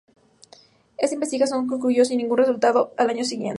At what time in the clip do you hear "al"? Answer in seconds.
2.97-3.11